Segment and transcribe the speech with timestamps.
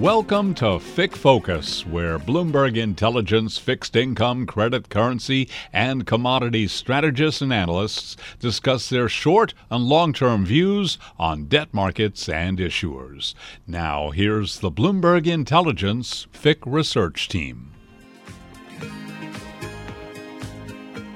[0.00, 7.52] Welcome to FIC Focus, where Bloomberg Intelligence fixed income, credit, currency, and commodities strategists and
[7.52, 13.34] analysts discuss their short and long term views on debt markets and issuers.
[13.66, 17.70] Now, here's the Bloomberg Intelligence FIC research team.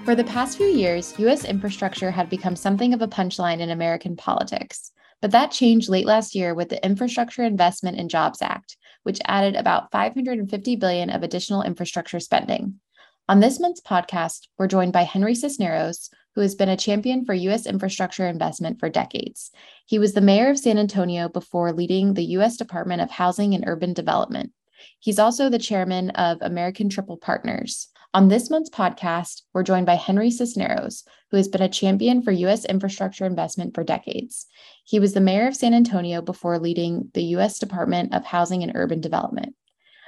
[0.04, 1.46] For the past few years, U.S.
[1.46, 4.92] infrastructure had become something of a punchline in American politics.
[5.24, 9.56] But that changed late last year with the Infrastructure Investment and Jobs Act, which added
[9.56, 12.80] about 550 billion of additional infrastructure spending.
[13.26, 17.32] On this month's podcast, we're joined by Henry Cisneros, who has been a champion for
[17.32, 17.64] U.S.
[17.64, 19.50] infrastructure investment for decades.
[19.86, 22.56] He was the mayor of San Antonio before leading the U.S.
[22.56, 24.52] Department of Housing and Urban Development.
[24.98, 27.88] He's also the chairman of American Triple Partners.
[28.14, 32.30] On this month's podcast, we're joined by Henry Cisneros, who has been a champion for
[32.30, 32.64] U.S.
[32.64, 34.46] infrastructure investment for decades.
[34.84, 37.58] He was the mayor of San Antonio before leading the U.S.
[37.58, 39.56] Department of Housing and Urban Development.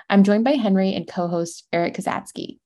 [0.09, 2.61] I'm joined by Henry and co host Eric Kazatsky.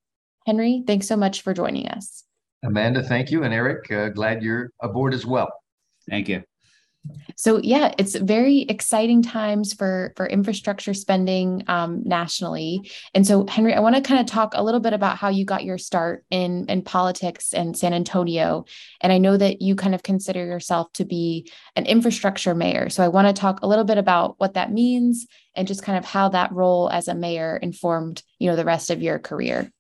[0.47, 2.25] Henry, thanks so much for joining us.
[2.63, 3.43] Amanda, thank you.
[3.43, 5.51] And Eric, uh, glad you're aboard as well.
[6.07, 6.43] Thank you.
[7.37, 12.91] So yeah, it's very exciting times for for infrastructure spending um, nationally.
[13.15, 15.45] And so Henry, I want to kind of talk a little bit about how you
[15.45, 18.65] got your start in in politics in San Antonio.
[19.01, 22.91] And I know that you kind of consider yourself to be an infrastructure mayor.
[22.91, 25.97] So I want to talk a little bit about what that means and just kind
[25.97, 29.71] of how that role as a mayor informed you know the rest of your career.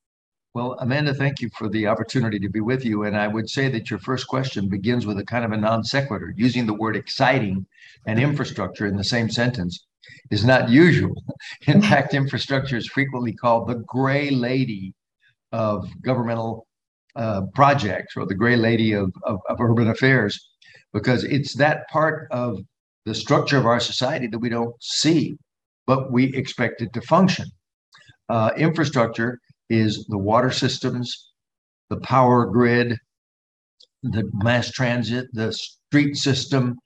[0.52, 3.04] Well, Amanda, thank you for the opportunity to be with you.
[3.04, 5.84] And I would say that your first question begins with a kind of a non
[5.84, 6.34] sequitur.
[6.36, 7.64] Using the word exciting
[8.06, 9.86] and infrastructure in the same sentence
[10.32, 11.14] is not usual.
[11.68, 14.92] In fact, infrastructure is frequently called the gray lady
[15.52, 16.66] of governmental
[17.14, 20.48] uh, projects or the gray lady of, of, of urban affairs
[20.92, 22.58] because it's that part of
[23.06, 25.36] the structure of our society that we don't see,
[25.86, 27.46] but we expect it to function.
[28.28, 29.38] Uh, infrastructure
[29.70, 31.32] is the water systems,
[31.88, 32.98] the power grid,
[34.02, 36.76] the mass transit, the street system,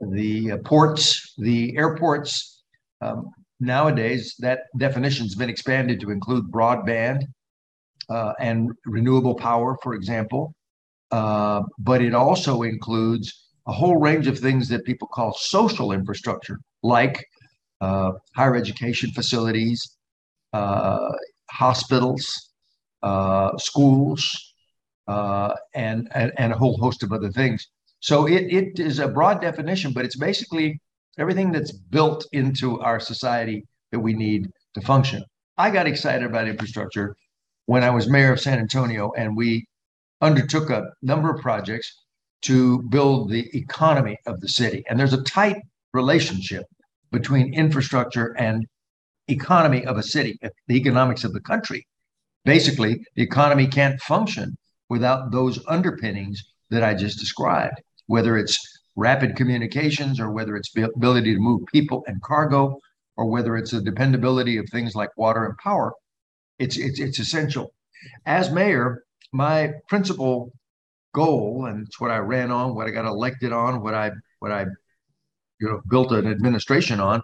[0.00, 2.62] the uh, ports, the airports.
[3.00, 7.22] Um, nowadays, that definition has been expanded to include broadband
[8.08, 10.54] uh, and renewable power, for example.
[11.10, 16.58] Uh, but it also includes a whole range of things that people call social infrastructure,
[16.82, 17.24] like
[17.80, 19.96] uh, higher education facilities,
[20.52, 21.10] uh,
[21.50, 22.50] hospitals,
[23.02, 24.54] uh, schools,
[25.06, 27.66] uh, and, and, and a whole host of other things.
[28.00, 30.80] So it, it is a broad definition, but it's basically
[31.18, 35.24] everything that's built into our society that we need to function.
[35.56, 37.16] I got excited about infrastructure
[37.66, 39.66] when I was mayor of San Antonio, and we
[40.20, 41.92] undertook a number of projects
[42.42, 44.84] to build the economy of the city.
[44.88, 45.60] And there's a tight
[45.92, 46.64] relationship
[47.10, 48.66] between infrastructure and
[49.28, 51.86] economy of a city, the economics of the country.
[52.44, 54.56] Basically, the economy can't function
[54.88, 58.58] without those underpinnings that I just described, whether it's
[58.96, 62.78] rapid communications or whether it's the ability to move people and cargo
[63.16, 65.92] or whether it's the dependability of things like water and power.
[66.58, 67.72] It's, it's, it's essential.
[68.26, 70.52] As mayor, my principal
[71.14, 74.52] goal, and it's what I ran on, what I got elected on, what I what
[74.52, 74.66] I
[75.60, 77.22] you know built an administration on,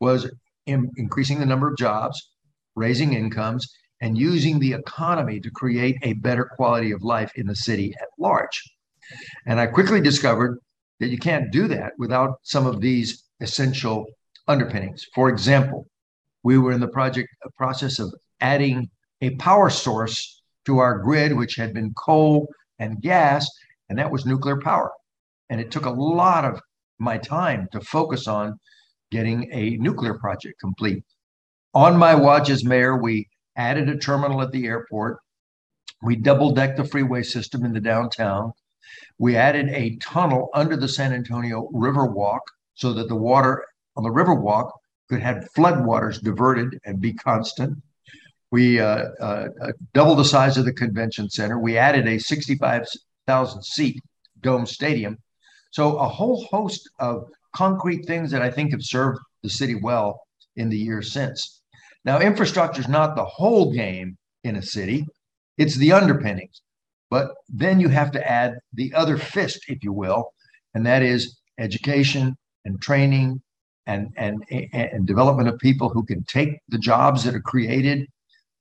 [0.00, 0.30] was
[0.66, 2.30] in increasing the number of jobs,
[2.76, 3.66] raising incomes,
[4.00, 8.08] and using the economy to create a better quality of life in the city at
[8.18, 8.62] large.
[9.46, 10.58] And I quickly discovered
[11.00, 14.06] that you can't do that without some of these essential
[14.48, 15.06] underpinnings.
[15.14, 15.86] For example,
[16.42, 18.88] we were in the project uh, process of adding
[19.20, 22.48] a power source to our grid, which had been coal
[22.78, 23.48] and gas,
[23.88, 24.90] and that was nuclear power.
[25.50, 26.60] And it took a lot of
[26.98, 28.58] my time to focus on
[29.10, 31.04] getting a nuclear project complete.
[31.74, 35.18] On my watch as mayor, we added a terminal at the airport.
[36.02, 38.52] We double decked the freeway system in the downtown.
[39.18, 42.42] We added a tunnel under the San Antonio River Walk
[42.74, 43.64] so that the water
[43.96, 44.72] on the River Walk
[45.08, 47.78] could have floodwaters diverted and be constant.
[48.50, 51.58] We uh, uh, uh doubled the size of the convention center.
[51.58, 54.00] We added a 65,000 seat
[54.40, 55.18] dome stadium.
[55.70, 60.20] So a whole host of concrete things that I think have served the city well
[60.56, 61.62] in the years since.
[62.04, 65.06] Now, infrastructure is not the whole game in a city,
[65.58, 66.62] it's the underpinnings.
[67.10, 70.32] But then you have to add the other fist, if you will,
[70.74, 73.42] and that is education and training
[73.86, 78.06] and, and, and development of people who can take the jobs that are created.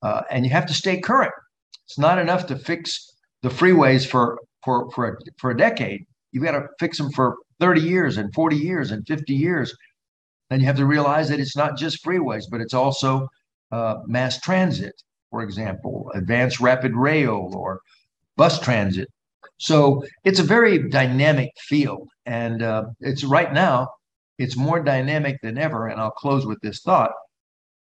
[0.02, 1.34] Uh, and you have to stay current.
[1.86, 3.14] It's not enough to fix
[3.44, 6.06] the freeways for, for, for, a, for a decade.
[6.32, 9.76] You've got to fix them for 30 years and 40 years and 50 years.
[10.50, 13.28] then you have to realize that it's not just freeways, but it's also
[13.72, 14.94] uh, mass transit,
[15.30, 17.82] for example, advanced rapid rail or
[18.36, 19.08] bus transit.
[19.58, 22.10] So it's a very dynamic field.
[22.26, 23.90] And uh, it's right now,
[24.38, 25.88] it's more dynamic than ever.
[25.88, 27.12] And I'll close with this thought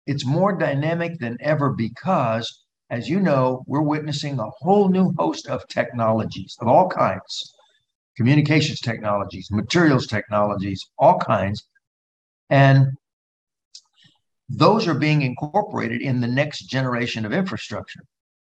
[0.07, 5.47] it's more dynamic than ever because, as you know, we're witnessing a whole new host
[5.47, 7.52] of technologies of all kinds
[8.17, 11.67] communications technologies, materials technologies, all kinds.
[12.51, 12.89] And
[14.49, 18.01] those are being incorporated in the next generation of infrastructure.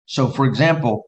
[0.07, 1.05] So, for example,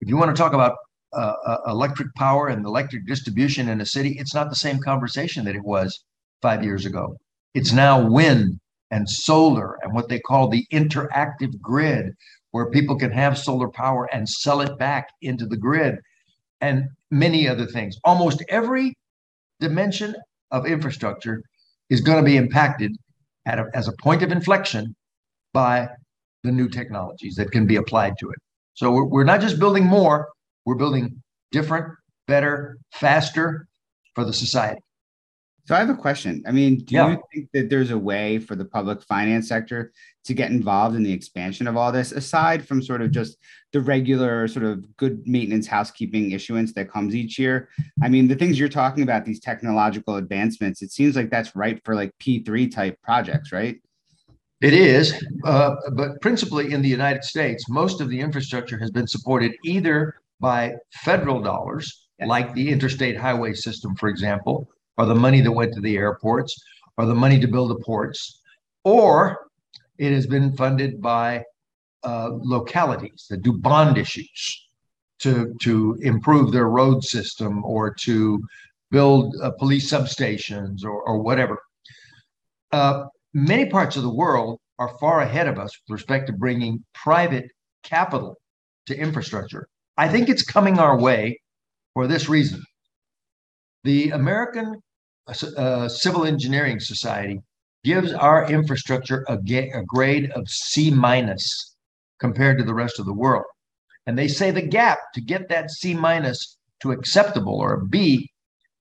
[0.00, 0.76] if you want to talk about
[1.12, 5.44] uh, uh, electric power and electric distribution in a city, it's not the same conversation
[5.44, 6.04] that it was
[6.40, 7.16] five years ago.
[7.54, 8.58] It's now wind
[8.90, 12.14] and solar and what they call the interactive grid,
[12.52, 15.96] where people can have solar power and sell it back into the grid,
[16.60, 17.96] and many other things.
[18.04, 18.94] Almost every
[19.60, 20.14] dimension
[20.50, 21.42] of infrastructure
[21.90, 22.96] is going to be impacted
[23.46, 24.94] a, as a point of inflection
[25.52, 25.88] by
[26.44, 28.38] the new technologies that can be applied to it.
[28.74, 30.28] So we're, we're not just building more,
[30.64, 31.86] we're building different,
[32.26, 33.66] better, faster
[34.14, 34.80] for the society.
[35.68, 36.42] So I have a question.
[36.46, 37.10] I mean, do yeah.
[37.10, 39.92] you think that there's a way for the public finance sector
[40.24, 43.36] to get involved in the expansion of all this, aside from sort of just
[43.74, 47.68] the regular sort of good maintenance housekeeping issuance that comes each year?
[48.02, 51.78] I mean, the things you're talking about, these technological advancements, it seems like that's right
[51.84, 53.78] for like P3 type projects, right?
[54.62, 59.06] It is, uh, but principally in the United States, most of the infrastructure has been
[59.06, 64.66] supported either by federal dollars, like the interstate highway system, for example,
[64.98, 66.60] or the money that went to the airports
[66.96, 68.42] or the money to build the ports,
[68.84, 69.46] or
[69.96, 71.42] it has been funded by
[72.02, 74.68] uh, localities that do bond issues
[75.20, 78.40] to, to improve their road system or to
[78.90, 81.58] build uh, police substations or, or whatever.
[82.72, 83.04] Uh,
[83.34, 87.46] many parts of the world are far ahead of us with respect to bringing private
[87.82, 88.36] capital
[88.86, 89.68] to infrastructure.
[89.96, 91.40] I think it's coming our way
[91.94, 92.62] for this reason.
[93.84, 94.80] The American
[95.56, 97.40] uh, Civil Engineering Society
[97.84, 101.76] gives our infrastructure a, ga- a grade of C minus
[102.18, 103.44] compared to the rest of the world.
[104.06, 108.30] And they say the gap to get that C minus to acceptable or a B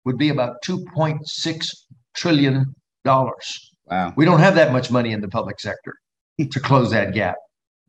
[0.06, 1.70] would be about 2.6
[2.16, 2.74] trillion
[3.04, 3.72] dollars.
[3.86, 4.14] Wow.
[4.16, 5.94] We don't have that much money in the public sector
[6.40, 7.36] to close that gap.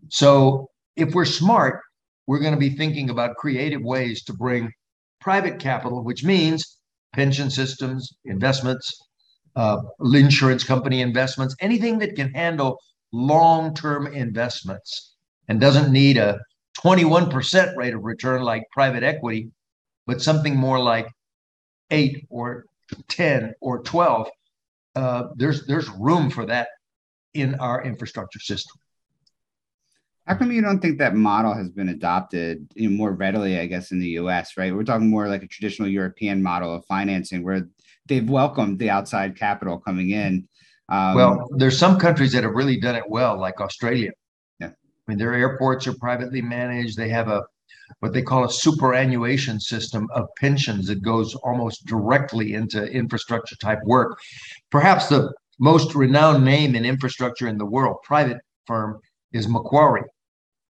[0.09, 1.81] So if we're smart,
[2.27, 4.71] we're going to be thinking about creative ways to bring
[5.21, 6.78] private capital, which means
[7.13, 8.99] pension systems, investments,
[9.57, 9.79] uh,
[10.15, 12.79] insurance company investments, anything that can handle
[13.13, 15.17] long term investments
[15.49, 16.39] and doesn't need a
[16.79, 19.51] 21% rate of return like private equity,
[20.07, 21.09] but something more like
[21.91, 22.65] eight or
[23.09, 24.29] 10 or 12.
[24.95, 26.69] Uh, there's there's room for that
[27.35, 28.77] in our infrastructure system.
[30.29, 33.65] How come you don't think that model has been adopted you know, more readily, I
[33.65, 34.75] guess, in the US, right?
[34.75, 37.67] We're talking more like a traditional European model of financing where
[38.05, 40.47] they've welcomed the outside capital coming in.
[40.91, 44.11] Um, well, there's some countries that have really done it well, like Australia.
[44.61, 44.67] Yeah.
[44.67, 44.73] I
[45.07, 46.99] mean, their airports are privately managed.
[46.99, 47.43] They have a
[48.01, 53.81] what they call a superannuation system of pensions that goes almost directly into infrastructure type
[53.85, 54.19] work.
[54.71, 59.01] Perhaps the most renowned name in infrastructure in the world, private firm,
[59.33, 60.05] is Macquarie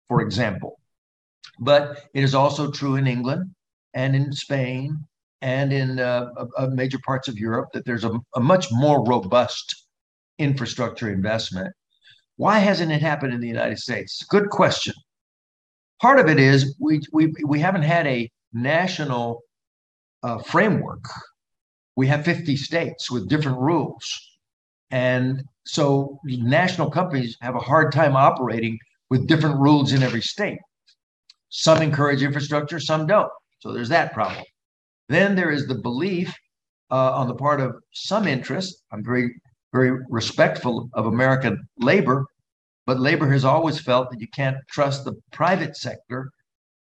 [0.08, 0.80] for example.
[1.60, 3.54] But it is also true in England
[3.94, 5.04] and in Spain
[5.42, 6.30] and in uh,
[6.72, 9.88] major parts of Europe that there's a, a much more robust
[10.40, 11.74] infrastructure investment.
[12.36, 14.24] Why hasn't it happened in the United States?
[14.30, 14.94] Good question.
[16.02, 19.42] Part of it is we we we haven't had a national
[20.22, 21.04] uh, framework.
[21.96, 24.06] We have 50 states with different rules,
[24.92, 28.78] and so national companies have a hard time operating
[29.10, 30.60] with different rules in every state.
[31.50, 33.32] Some encourage infrastructure, some don't.
[33.60, 34.44] So there's that problem.
[35.10, 36.34] Then there is the belief
[36.92, 38.84] uh, on the part of some interests.
[38.92, 39.34] I'm very,
[39.74, 42.26] very respectful of American labor,
[42.86, 46.30] but labor has always felt that you can't trust the private sector.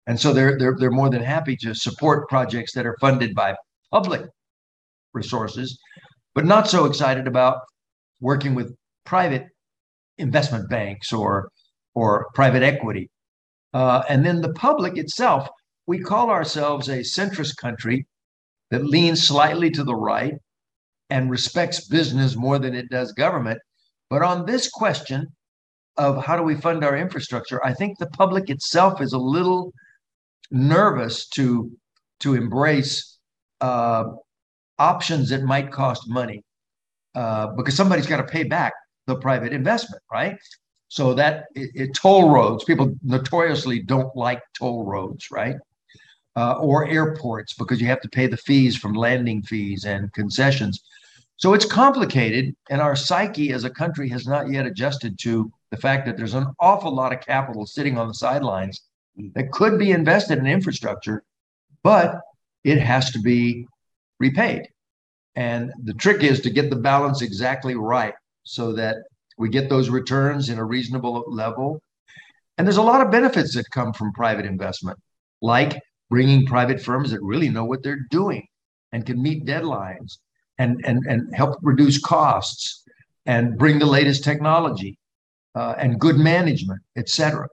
[0.07, 3.55] And so they're, they're, they're more than happy to support projects that are funded by
[3.91, 4.23] public
[5.13, 5.79] resources,
[6.35, 7.59] but not so excited about
[8.21, 9.47] working with private
[10.19, 11.49] investment banks or
[11.95, 13.11] or private equity.
[13.75, 15.49] Uh, and then the public itself,
[15.87, 18.07] we call ourselves a centrist country
[18.71, 20.35] that leans slightly to the right
[21.11, 23.59] and respects business more than it does government.
[24.11, 25.27] But on this question
[25.97, 29.73] of how do we fund our infrastructure, I think the public itself is a little
[30.51, 31.71] nervous to
[32.21, 33.19] to embrace
[33.61, 34.05] uh,
[34.79, 36.43] options that might cost money.
[37.15, 38.73] uh, because somebody's got to pay back
[39.07, 40.37] the private investment, right?
[40.89, 45.57] So that it, it, toll roads, people notoriously don't like toll roads, right?
[46.37, 50.83] Uh, or airports because you have to pay the fees from landing fees and concessions.
[51.37, 55.77] So it's complicated, and our psyche as a country has not yet adjusted to the
[55.77, 58.83] fact that there's an awful lot of capital sitting on the sidelines
[59.35, 61.25] that could be invested in infrastructure,
[61.83, 62.21] but
[62.63, 63.67] it has to be
[64.21, 64.69] repaid.
[65.35, 68.15] And the trick is to get the balance exactly right
[68.45, 68.97] so that
[69.37, 71.81] we get those returns in a reasonable level.
[72.57, 74.99] And there's a lot of benefits that come from private investment,
[75.43, 78.47] like bringing private firms that really know what they're doing
[78.93, 80.19] and can meet deadlines
[80.59, 82.85] and, and, and help reduce costs
[83.27, 84.97] and bring the latest technology
[85.57, 87.49] uh, and good management, et cetera.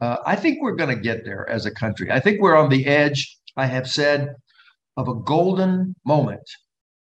[0.00, 2.10] Uh, I think we're going to get there as a country.
[2.10, 4.34] I think we're on the edge, I have said,
[4.96, 6.42] of a golden moment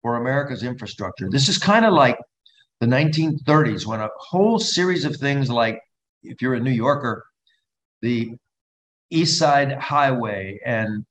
[0.02, 1.30] for America's infrastructure.
[1.30, 2.18] This is kind of like
[2.82, 5.80] the 1930s when a whole series of things like,
[6.24, 7.24] if you're a New Yorker,
[8.00, 8.34] the
[9.08, 11.06] East Side Highway and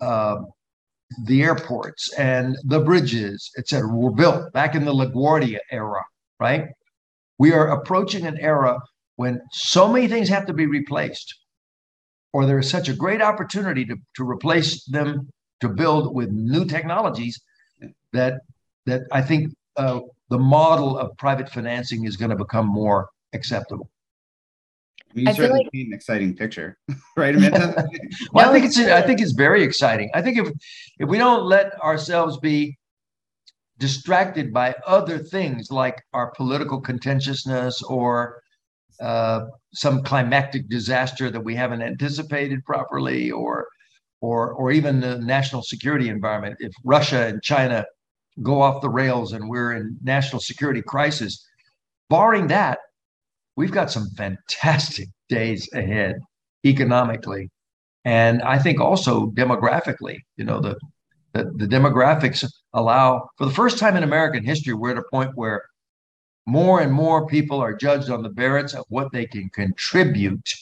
[0.00, 0.36] uh,
[1.24, 6.04] the airports and the bridges, et cetera, were built back in the LaGuardia era,
[6.38, 6.68] right?
[7.38, 8.78] We are approaching an era
[9.16, 11.34] when so many things have to be replaced,
[12.32, 16.66] or there is such a great opportunity to, to replace them to build with new
[16.66, 17.40] technologies
[18.12, 18.42] that
[18.86, 20.00] that I think uh,
[20.30, 23.90] the model of private financing is going to become more acceptable.
[25.12, 25.72] You I certainly like...
[25.72, 26.78] paint an exciting picture,
[27.16, 27.84] right, Amanda?
[28.32, 30.08] well, I think it's I think it's very exciting.
[30.14, 30.48] I think if
[31.00, 32.78] if we don't let ourselves be
[33.78, 38.40] distracted by other things like our political contentiousness or
[39.00, 43.66] uh, some climactic disaster that we haven't anticipated properly, or
[44.20, 46.56] or or even the national security environment.
[46.60, 47.84] If Russia and China
[48.42, 51.44] go off the rails and we're in national security crisis.
[52.08, 52.78] Barring that,
[53.56, 56.16] we've got some fantastic days ahead
[56.64, 57.50] economically.
[58.04, 60.76] And I think also demographically, you know, the,
[61.32, 65.32] the, the demographics allow, for the first time in American history, we're at a point
[65.34, 65.62] where
[66.46, 70.52] more and more people are judged on the merits of what they can contribute,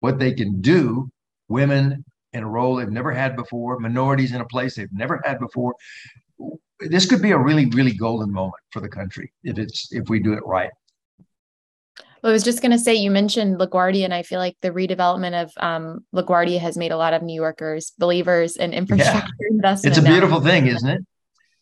[0.00, 1.10] what they can do.
[1.48, 5.40] Women in a role they've never had before, minorities in a place they've never had
[5.40, 5.74] before
[6.80, 10.20] this could be a really, really golden moment for the country if it's if we
[10.20, 10.70] do it right.
[12.22, 14.72] Well, I was just going to say, you mentioned LaGuardia, and I feel like the
[14.72, 19.48] redevelopment of um, LaGuardia has made a lot of New Yorkers believers in infrastructure yeah.
[19.50, 19.96] investment.
[19.96, 20.46] It's a beautiful now.
[20.46, 21.06] thing, isn't it?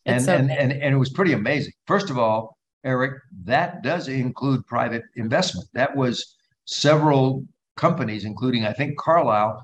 [0.07, 1.73] And, so and, and, and it was pretty amazing.
[1.87, 5.69] First of all, Eric, that does include private investment.
[5.75, 7.45] That was several
[7.77, 9.63] companies, including, I think, Carlyle,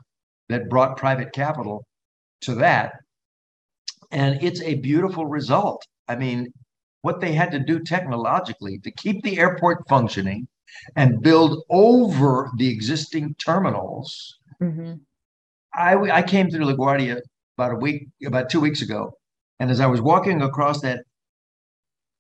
[0.49, 1.87] that brought private capital
[2.43, 2.95] to that
[4.13, 5.87] and it's a beautiful result.
[6.07, 6.53] I mean,
[7.01, 10.47] what they had to do technologically to keep the airport functioning
[10.97, 14.39] and build over the existing terminals.
[14.61, 14.95] Mm-hmm.
[15.75, 17.21] I, I came through LaGuardia
[17.57, 19.17] about a week, about two weeks ago.
[19.59, 21.05] And as I was walking across that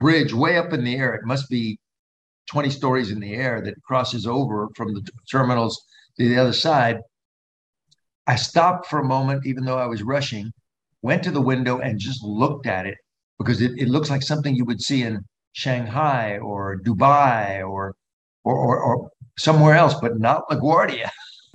[0.00, 1.78] bridge way up in the air, it must be
[2.50, 5.84] 20 stories in the air that crosses over from the terminals
[6.18, 6.98] to the other side.
[8.26, 10.52] I stopped for a moment, even though I was rushing,
[11.02, 12.96] went to the window and just looked at it
[13.38, 17.94] because it, it looks like something you would see in Shanghai or Dubai or
[18.44, 21.08] or, or, or somewhere else, but not LaGuardia.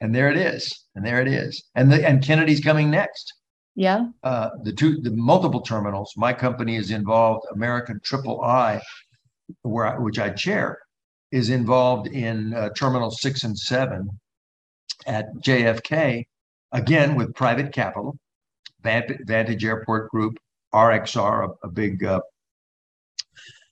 [0.00, 3.32] and there it is, and there it is, and the and Kennedy's coming next.
[3.76, 4.06] Yeah.
[4.22, 6.12] Uh, the two, the multiple terminals.
[6.16, 7.44] My company is involved.
[7.52, 8.80] American Triple I,
[9.62, 10.78] where I, which I chair,
[11.32, 14.08] is involved in uh, Terminal Six and Seven
[15.06, 16.24] at JFK,
[16.74, 18.18] again with private capital,
[18.82, 20.38] Vantage Airport Group,
[20.74, 22.20] RXR, a, a big uh,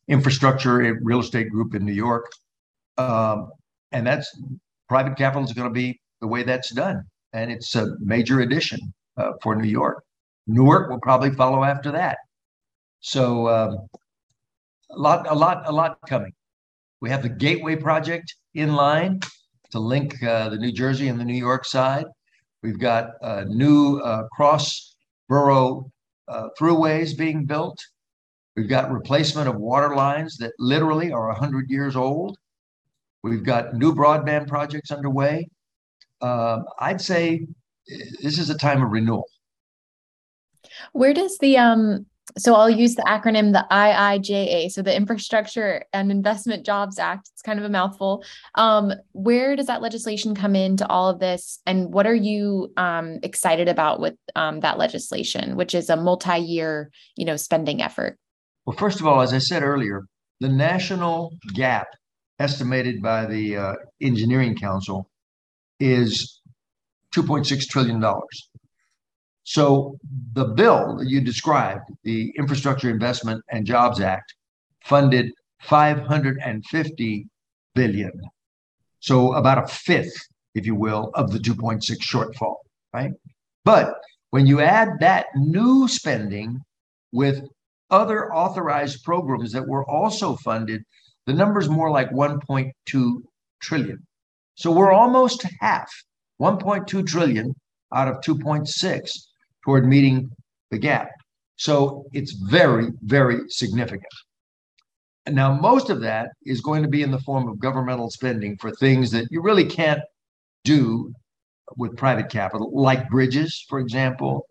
[0.09, 2.33] infrastructure real estate group in New York.
[2.97, 3.51] Um,
[3.91, 4.35] and that's
[4.89, 7.05] private capital is going to be the way that's done.
[7.35, 8.79] And it's a major addition
[9.17, 10.03] uh, for New York.
[10.47, 12.19] Newark will probably follow after that.
[13.01, 13.89] So um,
[14.91, 16.33] a lot, a lot, a lot coming.
[17.01, 19.21] We have the Gateway project in line
[19.73, 22.05] to link uh, the New Jersey and the New York side.
[22.62, 24.95] We've got uh, new uh, cross
[25.28, 25.90] borough
[26.28, 27.78] uh, throughways being built.
[28.57, 32.37] We've got replacement of water lines that literally are 100 years old.
[33.23, 35.49] We've got new broadband projects underway.
[36.21, 37.47] Um, I'd say
[38.21, 39.26] this is a time of renewal.
[40.92, 42.07] Where does the um
[42.39, 47.29] so I'll use the acronym the IIJA, so the Infrastructure and Investment Jobs Act.
[47.33, 48.25] It's kind of a mouthful.
[48.55, 53.19] Um, where does that legislation come into all of this, and what are you um,
[53.23, 58.19] excited about with um, that legislation, which is a multi-year, you know, spending effort?
[58.67, 60.05] Well, first of all, as I said earlier,
[60.41, 61.89] the national gap
[62.39, 65.09] estimated by the uh, Engineering Council
[65.81, 66.41] is
[67.15, 68.03] $2.6 trillion.
[69.53, 69.99] So
[70.33, 74.35] the bill that you described, the Infrastructure Investment and Jobs Act,
[74.83, 75.31] funded
[75.61, 77.27] 550
[77.75, 78.13] billion.
[79.01, 80.17] So about a fifth,
[80.55, 82.55] if you will, of the 2.6 shortfall,
[82.95, 83.11] right?
[83.63, 83.93] But
[84.31, 86.59] when you add that new spending
[87.13, 87.47] with
[87.91, 90.83] other authorized programs that were also funded,
[91.27, 93.23] the number is more like 1.2
[93.61, 94.07] trillion.
[94.55, 95.93] So we're almost half,
[96.41, 97.55] 1.2 trillion
[97.93, 99.11] out of 2.6
[99.64, 100.31] toward meeting
[100.71, 101.09] the gap.
[101.57, 104.12] So it's very, very significant.
[105.28, 108.73] Now, most of that is going to be in the form of governmental spending for
[108.73, 110.00] things that you really can't
[110.64, 111.12] do
[111.76, 114.47] with private capital, like bridges, for example,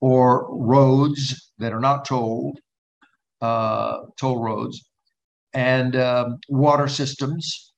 [0.00, 2.58] or roads that are not tolled,
[3.42, 4.88] uh, toll roads,
[5.52, 7.72] and um, water systems.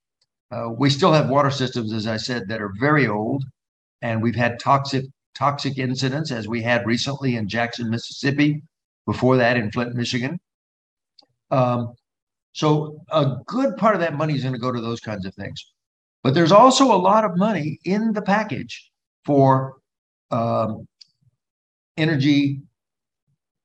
[0.52, 3.44] Uh, we still have water systems, as I said, that are very old,
[4.02, 8.62] and we've had toxic toxic incidents, as we had recently in Jackson, Mississippi,
[9.06, 10.38] before that in Flint, Michigan.
[11.50, 11.94] Um,
[12.52, 15.34] so a good part of that money is going to go to those kinds of
[15.34, 15.64] things.
[16.22, 18.90] But there's also a lot of money in the package
[19.24, 19.76] for
[20.30, 20.86] um,
[21.96, 22.60] energy,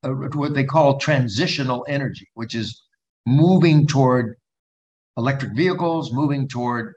[0.03, 2.83] uh, what they call transitional energy, which is
[3.25, 4.35] moving toward
[5.17, 6.93] electric vehicles, moving toward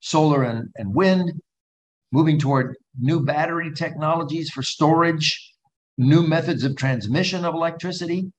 [0.00, 1.32] solar and, and wind,
[2.12, 5.52] moving toward new battery technologies for storage,
[5.98, 8.30] new methods of transmission of electricity.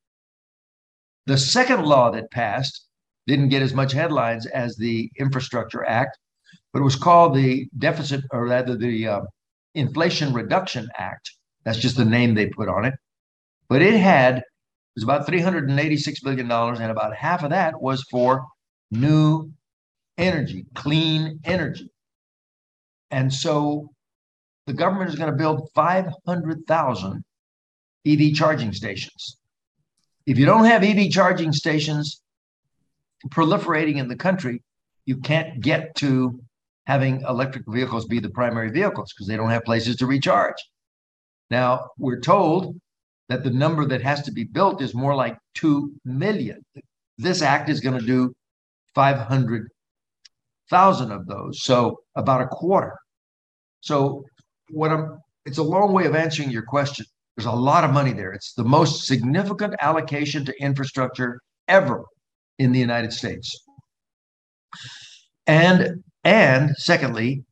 [1.25, 2.87] The second law that passed
[3.27, 6.17] didn't get as much headlines as the Infrastructure Act,
[6.71, 9.21] but it was called the Deficit, or rather the uh,
[9.75, 11.31] Inflation Reduction Act.
[11.65, 12.93] That's just the name they put on it.
[13.67, 14.43] But it had, it
[14.95, 18.45] was about $386 billion, and about half of that was for
[18.91, 19.51] new
[20.17, 21.91] energy, clean energy.
[23.11, 23.89] And so
[24.67, 27.23] the government is going to build 500,000
[28.05, 29.37] EV charging stations.
[30.25, 32.21] If you don't have EV charging stations
[33.29, 34.61] proliferating in the country,
[35.05, 36.39] you can't get to
[36.85, 40.57] having electric vehicles be the primary vehicles because they don't have places to recharge.
[41.49, 42.77] Now, we're told
[43.29, 46.65] that the number that has to be built is more like 2 million.
[47.17, 48.35] This act is going to do
[48.95, 52.97] 500,000 of those, so about a quarter.
[53.79, 54.25] So
[54.69, 57.05] what I'm it's a long way of answering your question.
[57.35, 58.33] There's a lot of money there.
[58.33, 62.03] It's the most significant allocation to infrastructure ever
[62.59, 63.63] in the United States.
[65.45, 67.45] And and secondly,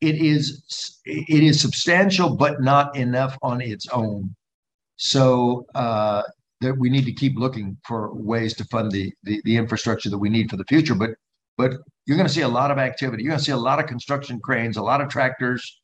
[0.00, 4.34] it is it is substantial but not enough on its own.
[4.96, 6.22] So uh,
[6.60, 10.18] that we need to keep looking for ways to fund the, the the infrastructure that
[10.18, 10.94] we need for the future.
[10.94, 11.10] But
[11.56, 11.72] but
[12.06, 13.22] you're going to see a lot of activity.
[13.22, 15.81] You're going to see a lot of construction cranes, a lot of tractors,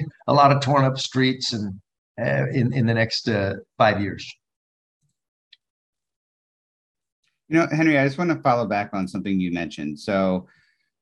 [0.26, 1.80] a lot of torn up streets, and
[2.20, 4.30] uh, in in the next uh, five years.
[7.48, 9.98] You know, Henry, I just want to follow back on something you mentioned.
[9.98, 10.46] So,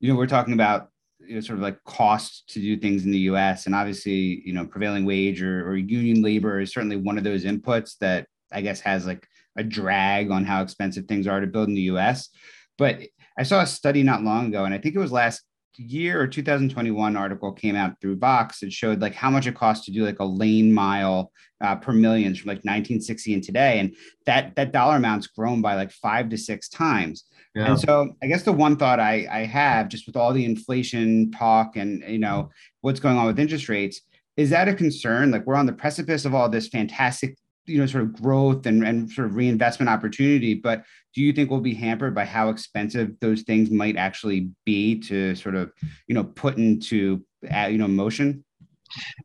[0.01, 0.89] you know, we're talking about
[1.21, 3.67] you know, sort of like cost to do things in the U.S.
[3.67, 7.45] and obviously, you know, prevailing wage or, or union labor is certainly one of those
[7.45, 11.69] inputs that I guess has like a drag on how expensive things are to build
[11.69, 12.31] in the U.S.
[12.79, 13.01] But
[13.39, 15.43] I saw a study not long ago, and I think it was last
[15.77, 18.63] year or 2021 article came out through Vox.
[18.63, 21.93] It showed like how much it costs to do like a lane mile uh, per
[21.93, 23.95] millions from like 1960 and today, and
[24.27, 27.25] that that dollar amount's grown by like five to six times.
[27.55, 27.71] Yeah.
[27.71, 31.33] And so I guess the one thought I, I have just with all the inflation
[31.33, 34.01] talk and you know what's going on with interest rates
[34.41, 35.31] is that a concern?
[35.31, 37.37] Like we're on the precipice of all this fantastic
[37.71, 41.51] you know sort of growth and, and sort of reinvestment opportunity but do you think
[41.51, 45.73] we'll be hampered by how expensive those things might actually be to sort of
[46.07, 48.45] you know put into uh, you know motion?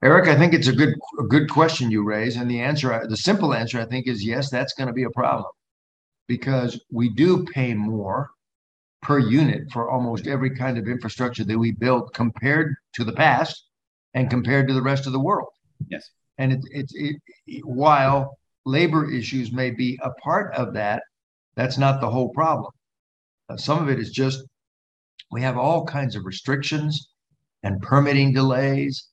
[0.04, 3.18] Eric i think it's a good a good question you raise and the answer the
[3.18, 5.52] simple answer i think is yes that's going to be a problem.
[6.28, 8.32] Because we do pay more
[9.04, 13.68] per unit for almost every kind of infrastructure that we build compared to the past
[14.16, 15.50] and compared to the rest of the world.
[15.88, 17.15] Yes and it's it, it,
[17.48, 21.04] it, while labor issues may be a part of that,
[21.56, 22.71] that's not the whole problem.
[23.50, 24.43] Uh, some of it is just
[25.32, 27.10] we have all kinds of restrictions
[27.63, 29.08] and permitting delays,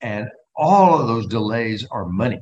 [0.00, 2.40] and all of those delays are money.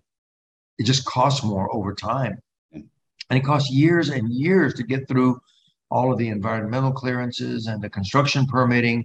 [0.79, 2.39] It just costs more over time.
[2.73, 5.39] And it costs years and years to get through
[5.91, 9.05] all of the environmental clearances and the construction permitting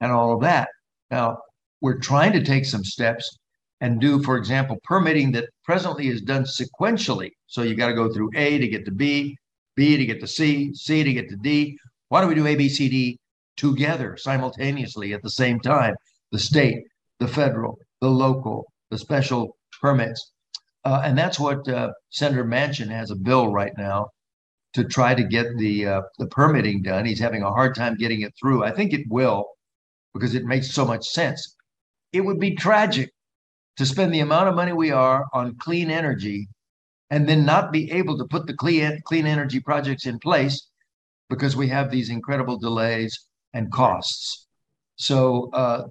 [0.00, 0.68] and all of that.
[1.10, 1.38] Now,
[1.80, 3.38] we're trying to take some steps
[3.80, 7.30] and do, for example, permitting that presently is done sequentially.
[7.46, 9.36] So you got to go through A to get to B,
[9.76, 11.78] B to get to C, C to get to D.
[12.08, 13.18] Why don't we do A, B, C, D
[13.56, 15.94] together simultaneously at the same time?
[16.32, 16.82] The state,
[17.20, 20.32] the federal, the local, the special permits.
[20.84, 24.08] Uh, and that's what uh, Senator Manchin has a bill right now
[24.74, 27.04] to try to get the uh, the permitting done.
[27.04, 28.64] He's having a hard time getting it through.
[28.64, 29.46] I think it will
[30.14, 31.56] because it makes so much sense.
[32.12, 33.10] It would be tragic
[33.78, 36.48] to spend the amount of money we are on clean energy
[37.10, 40.68] and then not be able to put the clean clean energy projects in place
[41.30, 44.46] because we have these incredible delays and costs.
[44.96, 45.86] So uh,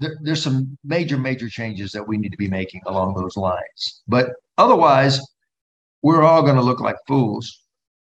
[0.00, 4.02] there, there's some major, major changes that we need to be making along those lines.
[4.08, 5.20] But otherwise,
[6.02, 7.62] we're all going to look like fools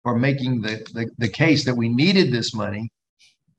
[0.02, 2.90] for making the, the, the case that we needed this money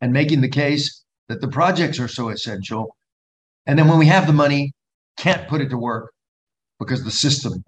[0.02, 2.96] and making the case that the projects are so essential.
[3.66, 4.72] And then when we have the money,
[5.18, 6.12] can't put it to work
[6.80, 7.64] because the system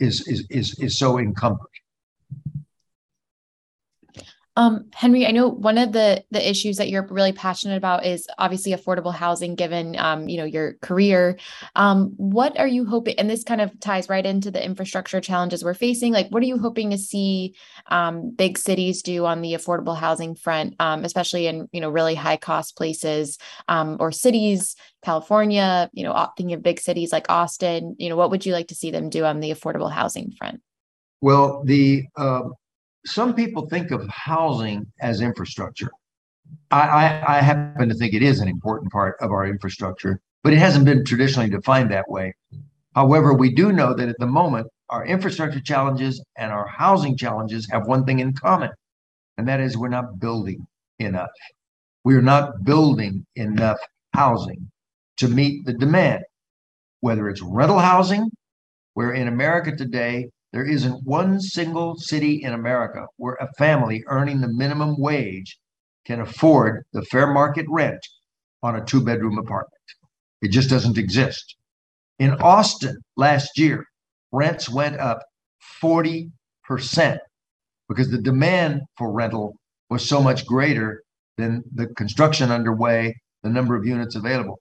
[0.00, 1.66] is is is, is so encumbered.
[4.56, 8.26] Um, Henry, I know one of the the issues that you're really passionate about is
[8.38, 11.38] obviously affordable housing, given um, you know your career.
[11.74, 13.18] Um, what are you hoping?
[13.18, 16.12] And this kind of ties right into the infrastructure challenges we're facing.
[16.12, 17.54] Like, what are you hoping to see
[17.86, 22.14] um, big cities do on the affordable housing front, um, especially in you know really
[22.14, 23.38] high cost places
[23.68, 25.88] um, or cities, California?
[25.94, 27.96] You know, thinking of big cities like Austin.
[27.98, 30.60] You know, what would you like to see them do on the affordable housing front?
[31.22, 32.04] Well, the
[33.04, 35.90] some people think of housing as infrastructure.
[36.70, 40.52] I, I, I, happen to think it is an important part of our infrastructure, but
[40.52, 42.34] it hasn't been traditionally defined that way.
[42.94, 47.66] However, we do know that at the moment, our infrastructure challenges and our housing challenges
[47.70, 48.70] have one thing in common,
[49.38, 50.66] and that is we're not building
[50.98, 51.30] enough.
[52.04, 53.78] We are not building enough
[54.12, 54.70] housing
[55.18, 56.24] to meet the demand,
[57.00, 58.30] whether it's rental housing,
[58.94, 64.40] where in America today, there isn't one single city in America where a family earning
[64.40, 65.58] the minimum wage
[66.04, 68.00] can afford the fair market rent
[68.62, 69.72] on a two bedroom apartment.
[70.42, 71.56] It just doesn't exist.
[72.18, 73.84] In Austin last year,
[74.30, 75.20] rents went up
[75.82, 76.30] 40%
[77.88, 79.56] because the demand for rental
[79.88, 81.02] was so much greater
[81.38, 84.60] than the construction underway, the number of units available.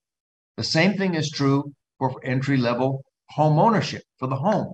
[0.56, 4.74] The same thing is true for entry level home ownership for the home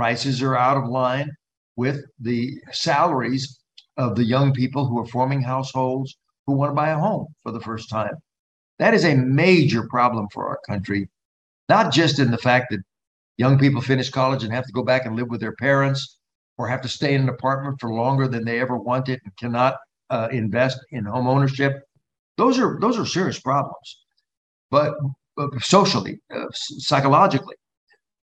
[0.00, 1.30] prices are out of line
[1.76, 3.60] with the salaries
[3.98, 7.52] of the young people who are forming households who want to buy a home for
[7.52, 8.14] the first time.
[8.78, 11.10] That is a major problem for our country,
[11.68, 12.80] not just in the fact that
[13.36, 16.16] young people finish college and have to go back and live with their parents
[16.56, 19.76] or have to stay in an apartment for longer than they ever wanted and cannot
[20.08, 21.82] uh, invest in home ownership.
[22.38, 23.98] Those are those are serious problems,
[24.70, 24.94] but,
[25.36, 27.56] but socially, uh, psychologically,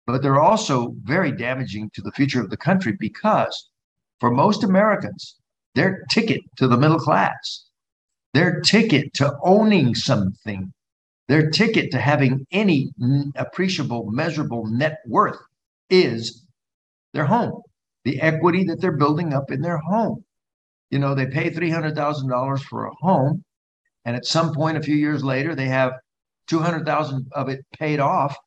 [0.08, 3.70] but they're also very damaging to the future of the country because
[4.20, 5.36] for most Americans,
[5.76, 7.66] their ticket to the middle class,
[8.34, 10.74] their ticket to owning something,
[11.28, 12.90] their ticket to having any
[13.36, 15.40] appreciable, measurable net worth
[15.90, 16.46] is
[17.14, 17.62] their home,
[18.06, 20.24] the equity that they're building up in their home.
[20.90, 23.44] You know, they pay $300,000 for a home,
[24.06, 25.92] and at some point a few years later, they have
[26.48, 28.38] 200,000 of it paid off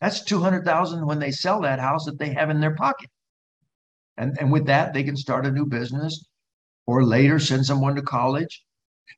[0.00, 3.10] that's 200,000 when they sell that house that they have in their pocket.
[4.16, 6.24] And, and with that, they can start a new business
[6.86, 8.64] or later send someone to college.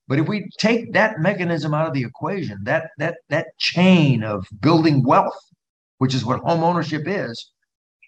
[0.08, 4.46] But if we take that mechanism out of the equation, that that that chain of
[4.60, 5.38] building wealth,
[5.98, 7.50] which is what home ownership is,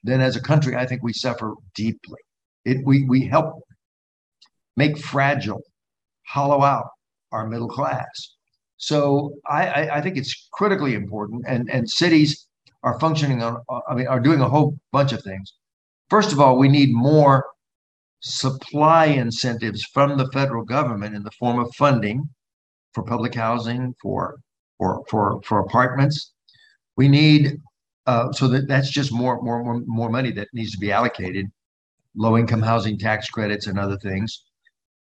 [0.02, 2.20] then as a country, I think we suffer deeply.
[2.64, 3.62] It we we help
[4.76, 5.62] make fragile,
[6.26, 6.88] hollow out
[7.30, 8.34] our middle class.
[8.76, 12.46] So I, I, I think it's critically important, and and cities
[12.82, 15.54] are functioning on, I mean, are doing a whole bunch of things.
[16.10, 17.46] First of all, we need more
[18.20, 22.28] supply incentives from the federal government in the form of funding
[22.92, 24.38] for public housing, for
[24.78, 26.32] for for for apartments.
[26.96, 27.58] We need
[28.06, 31.46] uh, so that that's just more more more more money that needs to be allocated,
[32.16, 34.44] low income housing tax credits and other things.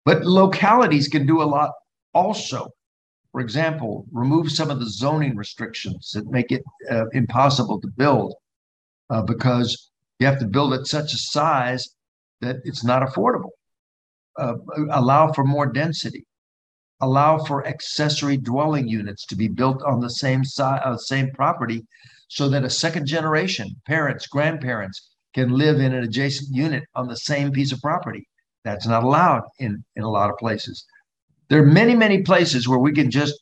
[0.05, 1.71] But localities can do a lot
[2.13, 2.69] also
[3.31, 8.33] for example, remove some of the zoning restrictions that make it uh, impossible to build
[9.09, 11.87] uh, because you have to build at such a size
[12.41, 13.51] that it's not affordable.
[14.37, 14.55] Uh,
[14.91, 16.25] allow for more density.
[17.01, 21.85] Allow for accessory dwelling units to be built on the same side, uh, same property,
[22.27, 27.15] so that a second generation, parents, grandparents, can live in an adjacent unit on the
[27.15, 28.27] same piece of property.
[28.65, 30.85] That's not allowed in in a lot of places.
[31.49, 33.39] There are many, many places where we can just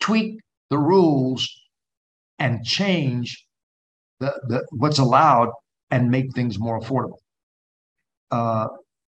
[0.00, 1.48] tweak the rules
[2.38, 3.46] and change
[4.20, 5.50] the, the what's allowed
[5.90, 7.18] and make things more affordable.
[8.30, 8.68] Uh,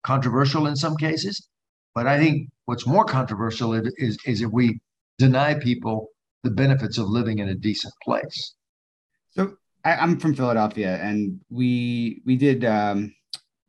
[0.02, 1.46] controversial in some cases.
[1.94, 4.80] But I think what's more controversial is, is if we
[5.18, 6.08] deny people
[6.42, 8.54] the benefits of living in a decent place.
[9.30, 13.14] So I, am from Philadelphia, and we we did um,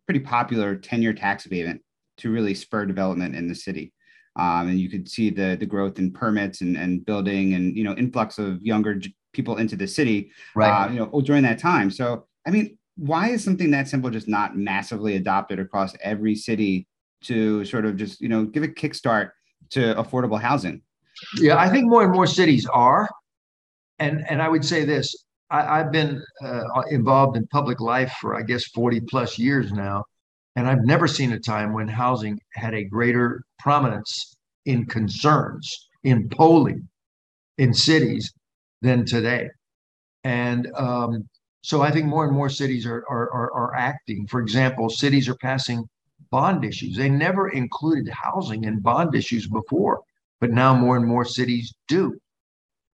[0.07, 1.81] pretty popular 10-year tax abatement
[2.17, 3.93] to really spur development in the city.
[4.35, 7.83] Um, and you could see the the growth in permits and, and building and you
[7.83, 8.99] know influx of younger
[9.31, 10.85] people into the city right.
[10.85, 11.91] uh, you know during that time.
[11.91, 16.87] So i mean why is something that simple just not massively adopted across every city
[17.23, 19.31] to sort of just you know give a kickstart
[19.71, 20.81] to affordable housing?
[21.37, 23.09] Yeah i think more and more cities are.
[23.99, 25.15] And and i would say this
[25.49, 30.03] I, have been uh, involved in public life for i guess 40 plus years now
[30.55, 34.35] and i've never seen a time when housing had a greater prominence
[34.65, 36.87] in concerns in polling
[37.57, 38.33] in cities
[38.81, 39.49] than today
[40.23, 41.27] and um,
[41.63, 44.27] so I think more and more cities are, are, are, are acting.
[44.27, 45.85] For example, cities are passing
[46.29, 46.97] bond issues.
[46.97, 50.01] They never included housing in bond issues before,
[50.41, 52.17] but now more and more cities do.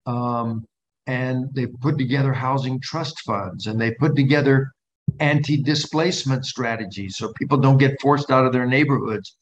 [0.04, 0.66] Um,
[1.06, 4.72] and they put together housing trust funds and they put together
[5.20, 9.36] anti-displacement strategies so people don't get forced out of their neighborhoods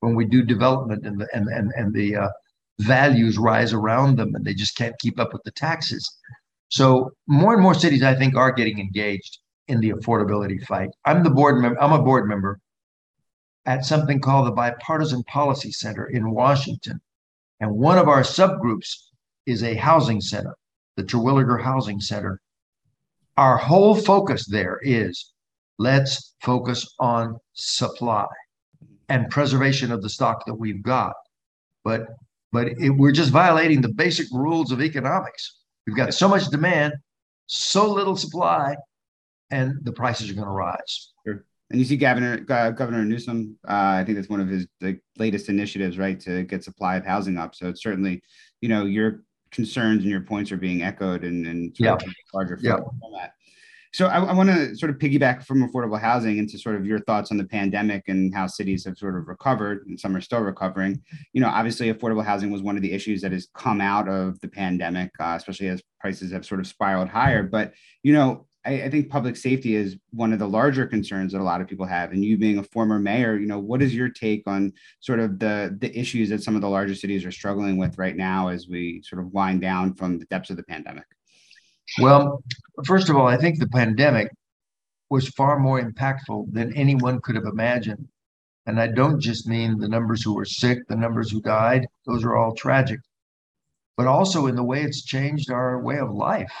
[0.00, 2.28] when we do development and the and and, and the uh,
[2.80, 6.18] values rise around them and they just can't keep up with the taxes
[6.72, 10.88] so more and more cities, I think, are getting engaged in the affordability fight.
[11.04, 11.78] I'm the board member.
[11.78, 12.60] I'm a board member
[13.66, 16.98] at something called the Bipartisan Policy Center in Washington,
[17.60, 18.88] and one of our subgroups
[19.44, 20.56] is a housing center,
[20.96, 22.40] the Terwilliger Housing Center.
[23.36, 25.32] Our whole focus there is
[25.78, 28.26] let's focus on supply
[29.08, 31.14] and preservation of the stock that we've got.
[31.84, 32.06] But
[32.52, 36.94] but it, we're just violating the basic rules of economics We've got so much demand,
[37.46, 38.76] so little supply,
[39.50, 41.12] and the prices are going to rise.
[41.26, 41.44] Sure.
[41.70, 43.56] And you see Governor uh, Governor Newsom.
[43.66, 44.66] Uh, I think that's one of his
[45.16, 47.54] latest initiatives, right, to get supply of housing up.
[47.54, 48.22] So it's certainly,
[48.60, 51.96] you know, your concerns and your points are being echoed and and yeah.
[52.34, 52.78] larger yeah.
[53.00, 53.34] format.
[53.94, 57.00] So I, I want to sort of piggyback from affordable housing into sort of your
[57.00, 60.40] thoughts on the pandemic and how cities have sort of recovered and some are still
[60.40, 61.02] recovering.
[61.34, 64.40] You know, obviously affordable housing was one of the issues that has come out of
[64.40, 67.42] the pandemic, uh, especially as prices have sort of spiraled higher.
[67.42, 71.40] But, you know, I, I, think public safety is one of the larger concerns that
[71.40, 72.12] a lot of people have.
[72.12, 75.38] And you being a former mayor, you know, what is your take on sort of
[75.38, 78.68] the the issues that some of the larger cities are struggling with right now as
[78.68, 81.04] we sort of wind down from the depths of the pandemic?
[82.00, 82.42] Well,
[82.84, 84.28] first of all, I think the pandemic
[85.10, 88.08] was far more impactful than anyone could have imagined.
[88.66, 92.24] And I don't just mean the numbers who were sick, the numbers who died, those
[92.24, 93.00] are all tragic,
[93.96, 96.52] but also in the way it's changed our way of life.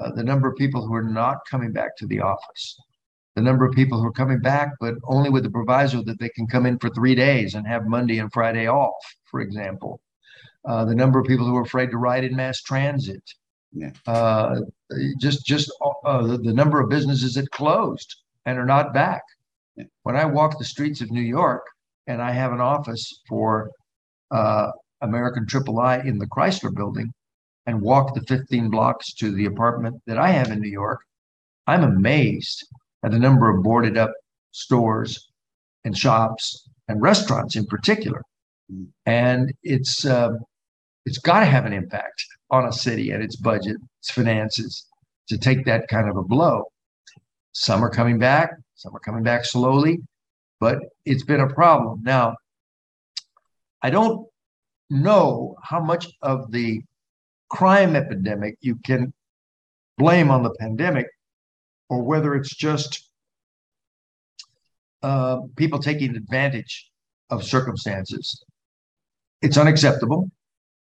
[0.00, 2.78] Uh, the number of people who are not coming back to the office,
[3.36, 6.30] the number of people who are coming back, but only with the proviso that they
[6.30, 10.00] can come in for three days and have Monday and Friday off, for example.
[10.64, 13.22] Uh, the number of people who are afraid to ride in mass transit,
[13.72, 13.90] yeah.
[14.06, 14.60] Uh,
[15.20, 15.70] just just
[16.04, 19.22] uh, the, number of businesses that closed and are not back.
[19.76, 19.84] Yeah.
[20.02, 21.64] When I walk the streets of New York
[22.06, 23.70] and I have an office for
[24.32, 27.12] uh, American AAA in the Chrysler building
[27.70, 31.02] and walk the 15 blocks to the apartment that I have in New York,
[31.68, 32.66] I'm amazed
[33.04, 34.12] at the number of boarded up
[34.50, 35.30] stores
[35.84, 38.22] and shops and restaurants in particular.
[39.06, 40.30] And it's uh,
[41.06, 44.86] it's got to have an impact on a city and its budget, its finances,
[45.28, 46.64] to take that kind of a blow.
[47.52, 50.00] Some are coming back, some are coming back slowly,
[50.58, 52.02] but it's been a problem.
[52.02, 52.36] Now,
[53.80, 54.26] I don't
[54.90, 56.82] know how much of the
[57.50, 59.12] crime epidemic you can
[59.98, 61.06] blame on the pandemic
[61.88, 63.10] or whether it's just
[65.02, 66.90] uh, people taking advantage
[67.30, 68.42] of circumstances.
[69.42, 70.30] It's unacceptable.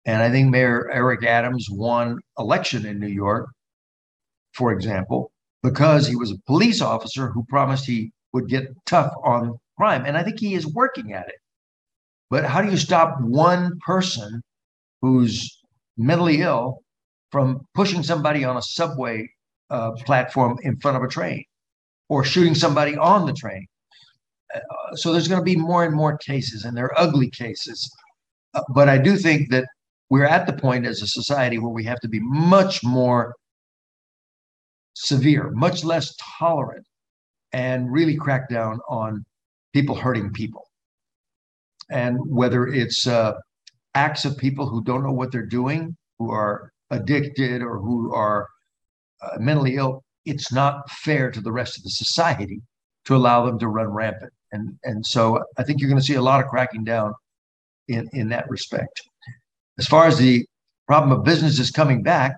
[0.05, 3.51] And I think Mayor Eric Adams won election in New York,
[4.53, 5.31] for example,
[5.63, 10.05] because he was a police officer who promised he would get tough on crime.
[10.05, 11.37] And I think he is working at it.
[12.31, 14.43] But how do you stop one person
[15.01, 15.62] who's
[15.97, 16.83] mentally ill
[17.31, 19.29] from pushing somebody on a subway
[19.71, 21.45] uh, platform in front of a train
[22.09, 23.67] or shooting somebody on the train?
[24.55, 27.91] Uh, so there's going to be more and more cases, and they're ugly cases.
[28.55, 29.67] Uh, but I do think that
[30.11, 33.35] we're at the point as a society where we have to be much more
[34.95, 36.85] severe, much less tolerant,
[37.53, 39.25] and really crack down on
[39.73, 40.67] people hurting people.
[41.91, 43.35] And whether it's uh,
[43.95, 48.49] acts of people who don't know what they're doing, who are addicted or who are
[49.23, 52.61] uh, mentally ill, it's not fair to the rest of the society
[53.05, 54.33] to allow them to run rampant.
[54.53, 57.15] And and so I think you're going to see a lot of cracking down
[57.89, 59.03] in in that respect.
[59.79, 60.47] As far as the
[60.87, 62.37] problem of businesses coming back,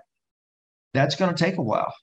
[0.93, 1.93] that's going to take a while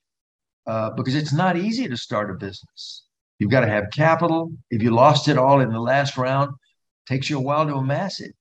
[0.67, 3.05] uh, because it's not easy to start a business.
[3.39, 4.51] You've got to have capital.
[4.69, 6.51] If you lost it all in the last round,
[7.07, 8.33] takes you a while to amass it.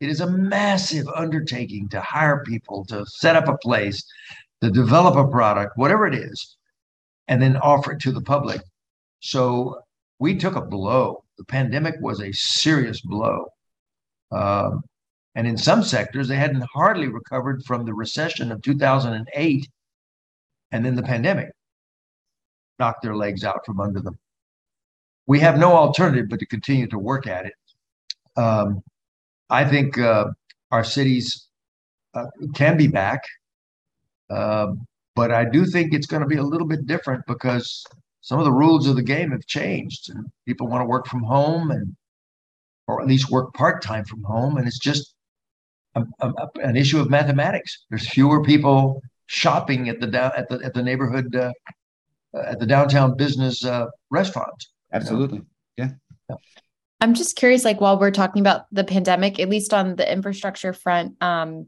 [0.00, 4.04] It is a massive undertaking to hire people, to set up a place,
[4.62, 6.56] to develop a product, whatever it is,
[7.28, 8.60] and then offer it to the public.
[9.20, 9.80] So
[10.18, 11.24] we took a blow.
[11.38, 13.46] The pandemic was a serious blow.
[14.32, 14.82] Um,
[15.34, 19.68] and in some sectors, they hadn't hardly recovered from the recession of 2008
[20.72, 21.50] and then the pandemic
[22.78, 24.18] knocked their legs out from under them.
[25.26, 27.54] We have no alternative but to continue to work at it.
[28.36, 28.82] Um,
[29.50, 30.26] I think uh,
[30.70, 31.48] our cities
[32.14, 33.20] uh, can be back,
[34.30, 34.68] uh,
[35.14, 37.84] but I do think it's going to be a little bit different because
[38.20, 41.22] some of the rules of the game have changed, and people want to work from
[41.22, 41.94] home and,
[42.88, 45.14] or at least work part time from home, and it's just
[45.94, 46.32] a, a,
[46.62, 47.84] an issue of mathematics.
[47.88, 51.52] There's fewer people shopping at the down at the at the neighborhood uh,
[52.34, 54.72] at the downtown business uh, restaurants.
[54.92, 55.42] Absolutely,
[55.76, 55.90] yeah.
[56.28, 56.36] yeah.
[57.00, 60.72] I'm just curious, like while we're talking about the pandemic, at least on the infrastructure
[60.72, 61.66] front, um,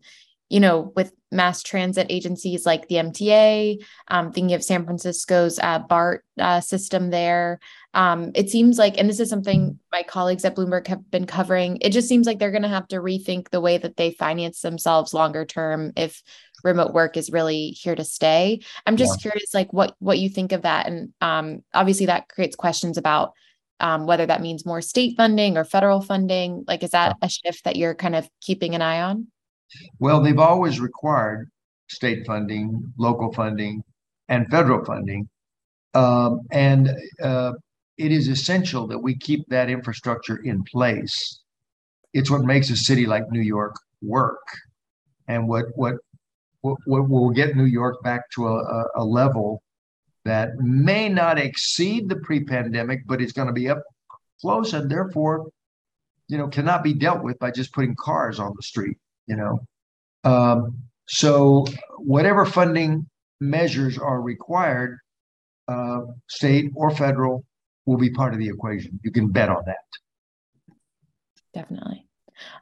[0.48, 5.80] you know, with mass transit agencies like the MTA, um, thinking of San Francisco's uh,
[5.80, 7.60] BART uh, system there,
[7.92, 11.76] um, it seems like, and this is something my colleagues at Bloomberg have been covering,
[11.82, 14.62] it just seems like they're going to have to rethink the way that they finance
[14.62, 16.22] themselves longer term if
[16.64, 18.60] remote work is really here to stay.
[18.86, 19.30] I'm just yeah.
[19.30, 23.32] curious, like what what you think of that, and um, obviously that creates questions about
[23.80, 26.64] um, whether that means more state funding or federal funding.
[26.66, 29.28] Like, is that a shift that you're kind of keeping an eye on?
[29.98, 31.50] Well, they've always required
[31.88, 33.82] state funding, local funding,
[34.28, 35.28] and federal funding,
[35.94, 36.90] um, and
[37.22, 37.52] uh,
[37.96, 41.40] it is essential that we keep that infrastructure in place.
[42.12, 44.42] It's what makes a city like New York work,
[45.28, 45.96] and what what
[46.62, 49.62] what will get New York back to a, a level
[50.28, 53.82] that may not exceed the pre-pandemic, but it's going to be up
[54.40, 55.48] close and therefore,
[56.28, 58.96] you know, cannot be dealt with by just putting cars on the street.
[59.26, 59.60] You know,
[60.24, 61.66] um, so
[61.98, 63.08] whatever funding
[63.40, 64.98] measures are required,
[65.68, 67.44] uh, state or federal,
[67.86, 68.98] will be part of the equation.
[69.02, 69.76] You can bet on that.
[71.54, 72.07] Definitely.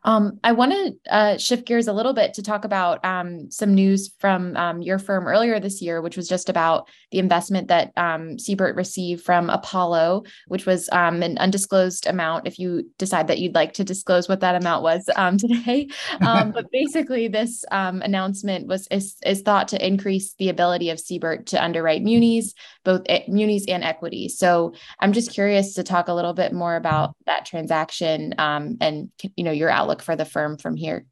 [0.04, 3.74] Um, I want to uh, shift gears a little bit to talk about um, some
[3.74, 7.92] news from um, your firm earlier this year, which was just about the investment that
[7.96, 12.46] um, Siebert received from Apollo, which was um, an undisclosed amount.
[12.46, 15.88] If you decide that you'd like to disclose what that amount was um, today,
[16.20, 21.62] but basically, this announcement was is, is thought to increase the ability of Siebert to
[21.62, 24.28] underwrite munis, both munis and equity.
[24.28, 29.44] So I'm just curious to talk a little bit more about that transaction and you
[29.44, 31.04] know your your outlook for the firm from here?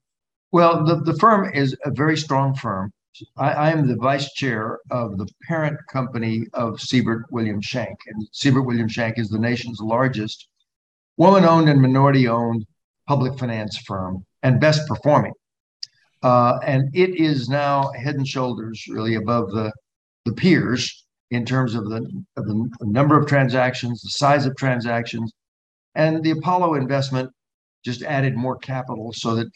[0.53, 2.93] Well, the, the firm is a very strong firm.
[3.37, 7.99] I, I am the vice chair of the parent company of Siebert Williams Shank.
[8.07, 10.49] And Siebert Williams Shank is the nation's largest
[11.17, 12.65] woman owned and minority owned
[13.09, 15.33] public finance firm and best performing.
[16.23, 19.73] Uh, and it is now head and shoulders really above the,
[20.25, 21.97] the peers in terms of the,
[22.37, 25.33] of the number of transactions, the size of transactions,
[25.95, 27.31] and the Apollo investment
[27.85, 29.47] just added more capital so that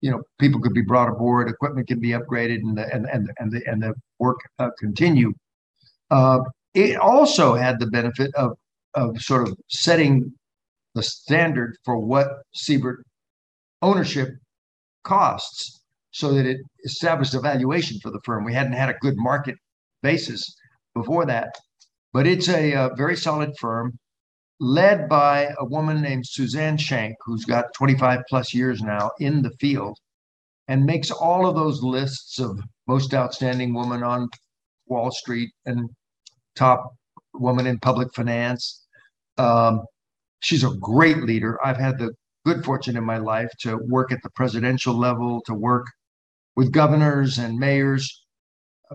[0.00, 3.30] you know people could be brought aboard, equipment can be upgraded, and the and and
[3.38, 5.32] and the and the work uh, continue.
[6.10, 6.40] Uh,
[6.74, 8.56] it also had the benefit of
[8.94, 10.32] of sort of setting
[10.94, 13.04] the standard for what Siebert
[13.80, 14.28] ownership
[15.04, 18.44] costs, so that it established a valuation for the firm.
[18.44, 19.56] We hadn't had a good market
[20.02, 20.54] basis
[20.94, 21.54] before that,
[22.12, 23.98] but it's a, a very solid firm
[24.62, 29.50] led by a woman named Suzanne Shank, who's got 25 plus years now in the
[29.58, 29.98] field
[30.68, 34.28] and makes all of those lists of most outstanding woman on
[34.86, 35.90] Wall Street and
[36.54, 36.94] top
[37.34, 38.86] woman in public finance.
[39.36, 39.80] Um,
[40.38, 41.58] she's a great leader.
[41.66, 42.12] I've had the
[42.46, 45.88] good fortune in my life to work at the presidential level, to work
[46.54, 48.24] with governors and mayors,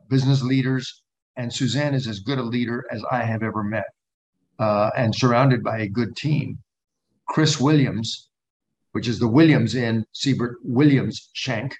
[0.09, 1.03] business leaders.
[1.35, 3.83] And Suzanne is as good a leader as I have ever met
[4.59, 6.57] uh, and surrounded by a good team.
[7.27, 8.29] Chris Williams,
[8.91, 11.75] which is the Williams in Siebert Williams Shank,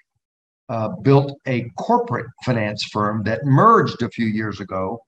[0.68, 5.00] uh, built a corporate finance firm that merged a few years ago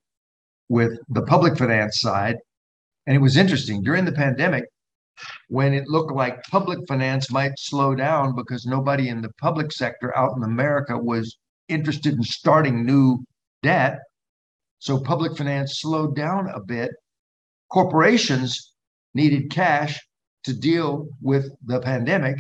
[0.69, 2.37] with the public finance side.
[3.07, 4.65] And it was interesting during the pandemic
[5.49, 10.17] when it looked like public finance might slow down because nobody in the public sector
[10.17, 11.37] out in America was
[11.69, 13.23] interested in starting new
[13.63, 13.99] debt.
[14.79, 16.91] So public finance slowed down a bit
[17.71, 18.73] corporations
[19.15, 19.99] needed cash
[20.45, 22.37] to deal with the pandemic,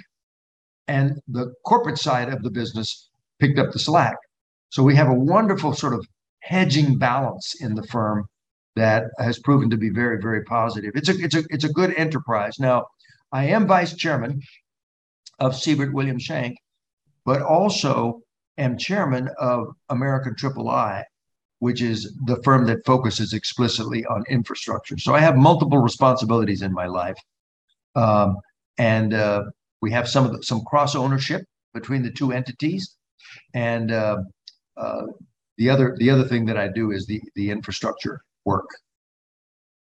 [0.89, 4.17] and the corporate side of the business picked up the slack.
[4.71, 6.07] So we have a wonderful sort of
[6.41, 8.27] hedging balance in the firm
[8.77, 10.93] that has proven to be very, very positive.
[10.95, 12.59] It's a it's a it's a good enterprise.
[12.59, 12.87] Now,
[13.33, 14.41] I am vice chairman
[15.39, 16.57] of Siebert William Shank,
[17.25, 18.21] but also
[18.59, 21.05] am chairman of American Triple I,
[21.61, 24.99] which is the firm that focuses explicitly on infrastructure.
[24.99, 27.19] So I have multiple responsibilities in my life,
[27.95, 28.37] um,
[28.79, 29.45] and uh,
[29.81, 31.43] we have some of the, some cross ownership
[31.73, 32.97] between the two entities,
[33.55, 34.19] and uh,
[34.77, 35.07] uh,
[35.59, 38.69] the other the other thing that I do is the the infrastructure work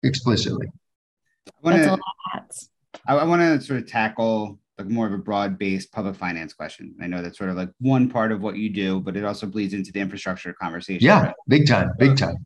[0.03, 0.69] explicitly.
[1.65, 2.71] I That's a lot of hats.
[3.07, 6.95] I, I want to sort of tackle like more of a broad-based public finance question.
[7.03, 9.47] I know that's sort of like one part of what you do, but it also
[9.47, 11.05] bleeds into the infrastructure conversation.
[11.05, 11.35] Yeah, right?
[11.49, 12.37] big time, big time.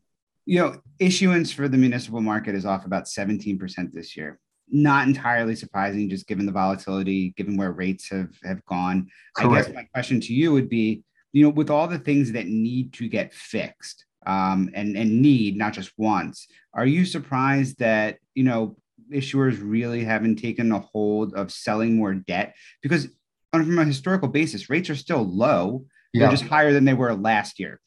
[0.45, 4.39] You know, issuance for the municipal market is off about 17% this year.
[4.69, 9.07] Not entirely surprising, just given the volatility, given where rates have have gone.
[9.35, 9.53] Correct.
[9.53, 12.47] I guess my question to you would be, you know, with all the things that
[12.47, 18.17] need to get fixed, um, and and need not just once, are you surprised that
[18.33, 18.77] you know
[19.11, 23.07] issuers really haven't taken a hold of selling more debt because
[23.51, 25.85] from a historical basis, rates are still low.
[26.13, 27.79] They're just higher than they were last year.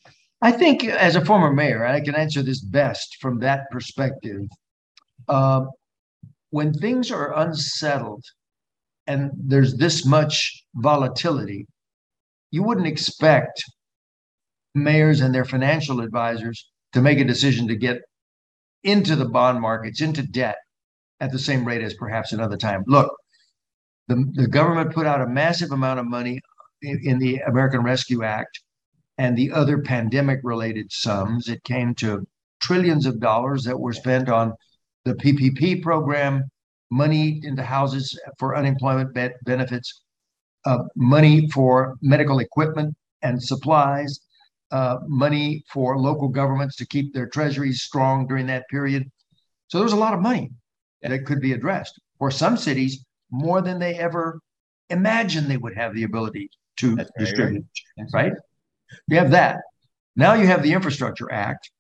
[0.43, 4.43] I think, as a former mayor, I can answer this best from that perspective.
[5.29, 5.65] Uh,
[6.51, 8.25] when things are unsettled
[9.07, 11.67] and there's this much volatility,
[12.51, 13.63] you wouldn't expect
[14.75, 18.03] mayors and their financial advisors to make a decision to get
[18.85, 20.59] into the bond markets, into debt
[21.21, 22.85] at the same rate as perhaps another time.
[22.87, 23.15] Look,
[24.09, 26.41] the, the government put out a massive amount of money
[26.83, 28.61] in, in the American Rescue Act
[29.19, 31.49] and the other pandemic related sums.
[31.49, 32.27] It came to
[32.61, 34.53] trillions of dollars that were spent on
[35.05, 36.45] the PPP program,
[36.91, 40.03] money into houses for unemployment be- benefits,
[40.67, 44.21] uh, money for medical equipment and supplies,
[44.71, 49.11] uh, money for local governments to keep their treasuries strong during that period.
[49.69, 50.51] So there was a lot of money
[51.03, 51.99] that could be addressed.
[52.19, 54.41] For some cities, more than they ever
[54.91, 57.67] imagined they would have the ability to That's distribute.
[58.13, 58.33] Right?
[59.09, 59.61] You have that.
[60.15, 61.71] Now you have the Infrastructure Act,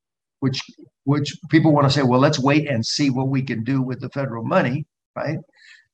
[0.40, 0.60] which
[1.04, 4.00] which people want to say, well, let's wait and see what we can do with
[4.00, 5.38] the federal money, right?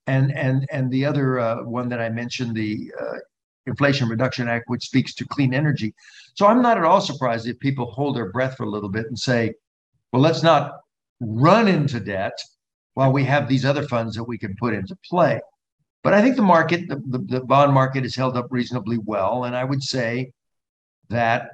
[0.06, 3.18] And and and the other uh, one that I mentioned, the uh,
[3.66, 5.94] Inflation Reduction Act, which speaks to clean energy.
[6.34, 9.06] So I'm not at all surprised if people hold their breath for a little bit
[9.06, 9.52] and say,
[10.12, 10.80] well, let's not
[11.20, 12.36] run into debt
[12.94, 15.40] while we have these other funds that we can put into play.
[16.02, 19.44] But I think the market, the, the, the bond market is held up reasonably well.
[19.44, 20.32] And I would say
[21.08, 21.50] that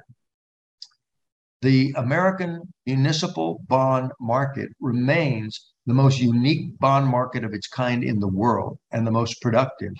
[1.61, 8.19] the American municipal bond market remains the most unique bond market of its kind in
[8.19, 9.93] the world and the most productive.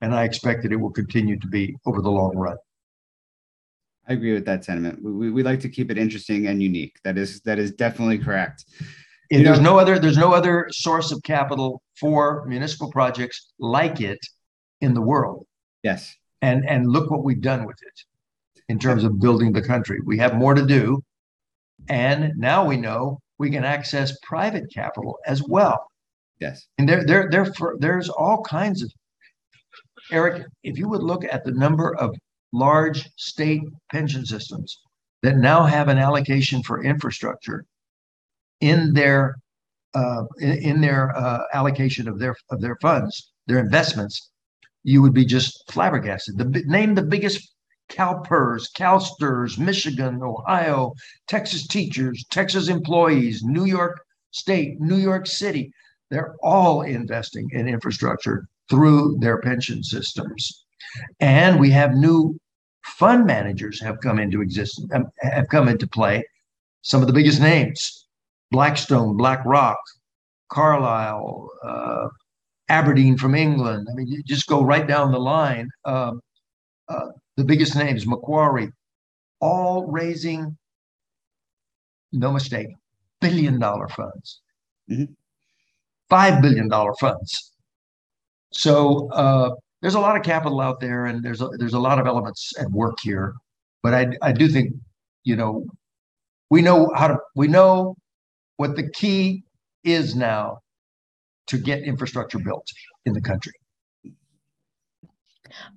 [0.00, 2.56] And I expect that it will continue to be over the long run.
[4.06, 5.02] I agree with that sentiment.
[5.02, 6.98] We, we like to keep it interesting and unique.
[7.04, 8.64] That is that is definitely correct.
[9.42, 14.18] There's no other there's no other source of capital for municipal projects like it
[14.80, 15.46] in the world.
[15.82, 16.14] Yes.
[16.42, 18.00] And and look what we've done with it
[18.68, 19.98] in terms of building the country.
[20.04, 21.02] We have more to do.
[21.88, 25.90] And now we know we can access private capital as well.
[26.40, 26.66] Yes.
[26.78, 28.92] And there there there there's all kinds of
[30.12, 32.14] Eric, if you would look at the number of
[32.52, 34.80] large state pension systems
[35.22, 37.64] that now have an allocation for infrastructure
[38.60, 39.36] in their
[39.94, 44.30] uh, in, in, their uh, allocation of their of their funds, their investments,
[44.82, 46.36] you would be just flabbergasted.
[46.36, 47.54] The name the biggest
[47.90, 50.92] CalPERS, CalSTRS, Michigan, Ohio,
[51.28, 54.00] Texas teachers, Texas employees, New York
[54.30, 55.70] State, New York City.
[56.10, 60.64] They're all investing in infrastructure through their pension systems.
[61.20, 62.38] And we have new
[62.84, 66.24] fund managers have come into existence, um, have come into play.
[66.82, 68.03] Some of the biggest names
[68.54, 69.80] Blackstone, BlackRock,
[70.48, 72.06] Carlyle, uh,
[72.68, 73.88] Aberdeen from England.
[73.90, 75.68] I mean, you just go right down the line.
[75.84, 76.12] Uh,
[76.88, 78.70] uh, the biggest names, Macquarie,
[79.40, 80.56] all raising,
[82.12, 82.68] no mistake,
[83.20, 84.40] billion dollar funds,
[84.88, 85.12] mm-hmm.
[86.08, 87.52] $5 billion funds.
[88.52, 89.50] So uh,
[89.82, 92.52] there's a lot of capital out there, and there's a, there's a lot of elements
[92.60, 93.34] at work here.
[93.82, 94.74] But I, I do think,
[95.24, 95.66] you know,
[96.50, 97.96] we know how to, we know
[98.56, 99.44] what the key
[99.82, 100.58] is now
[101.46, 102.66] to get infrastructure built
[103.04, 103.52] in the country.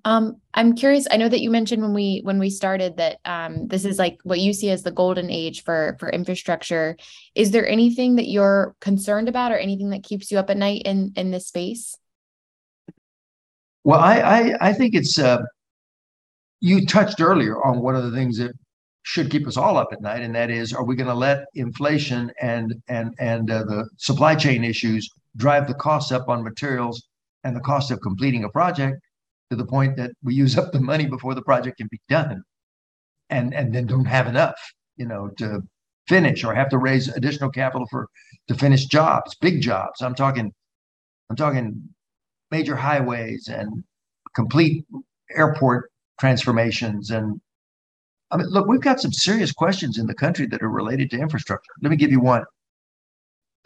[0.06, 1.08] Um, I'm curious.
[1.12, 4.18] I know that you mentioned when we when we started that um, this is like
[4.24, 6.98] what you see as the golden age for for infrastructure.
[7.36, 10.84] Is there anything that you're concerned about, or anything that keeps you up at night
[10.86, 11.96] in in this space?
[13.84, 15.20] Well, I I, I think it's.
[15.20, 15.42] Uh,
[16.60, 18.52] you touched earlier on one of the things that
[19.08, 21.45] should keep us all up at night, and that is, are we going to let
[21.55, 27.08] inflation and and and uh, the supply chain issues drive the costs up on materials
[27.45, 28.99] and the cost of completing a project
[29.49, 32.43] to the point that we use up the money before the project can be done?
[33.30, 34.60] And and then don't have enough
[34.97, 35.62] you know to
[36.10, 38.10] finish or have to raise additional capital for
[38.49, 40.01] to finish jobs big jobs.
[40.01, 40.51] I'm talking
[41.30, 41.82] i'm talking
[42.51, 43.86] major highways and
[44.36, 44.86] complete
[45.32, 47.39] airport transformations and
[48.32, 51.20] i mean look we've got some serious questions in the country that are related to
[51.20, 52.44] infrastructure let me give you one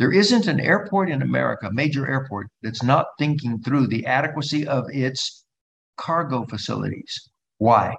[0.02, 4.86] there isn't an airport in America, major airport, that's not thinking through the adequacy of
[4.90, 5.46] its
[5.96, 7.30] cargo facilities.
[7.60, 7.96] Why?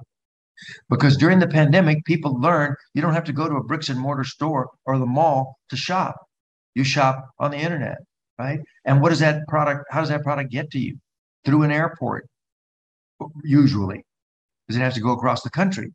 [0.91, 4.01] Because during the pandemic, people learned you don't have to go to a bricks and
[4.01, 6.17] mortar store or the mall to shop.
[6.75, 7.99] You shop on the internet,
[8.37, 8.59] right?
[8.85, 10.99] And what does that product, how does that product get to you?
[11.45, 12.27] Through an airport,
[13.45, 14.05] usually,
[14.67, 15.93] because it has to go across the country.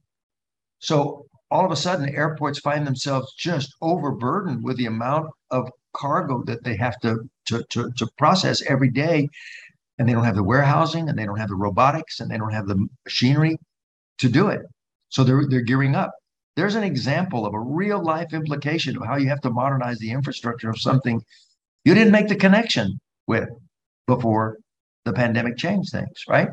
[0.79, 6.43] So all of a sudden, airports find themselves just overburdened with the amount of cargo
[6.45, 9.27] that they have to, to, to, to process every day.
[9.97, 12.53] And they don't have the warehousing and they don't have the robotics and they don't
[12.53, 13.57] have the machinery
[14.19, 14.61] to do it.
[15.09, 16.11] So they're, they're gearing up.
[16.55, 20.11] There's an example of a real life implication of how you have to modernize the
[20.11, 21.21] infrastructure of something
[21.85, 23.47] you didn't make the connection with
[24.07, 24.57] before
[25.05, 26.49] the pandemic changed things, right?